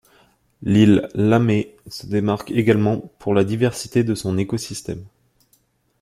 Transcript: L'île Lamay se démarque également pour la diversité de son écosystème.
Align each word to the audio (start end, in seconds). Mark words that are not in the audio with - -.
L'île 0.63 1.07
Lamay 1.13 1.77
se 1.85 2.07
démarque 2.07 2.49
également 2.49 2.97
pour 3.19 3.35
la 3.35 3.43
diversité 3.43 4.03
de 4.03 4.15
son 4.15 4.35
écosystème. 4.39 5.05